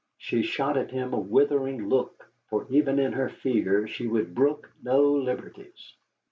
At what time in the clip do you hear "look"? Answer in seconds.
1.87-2.27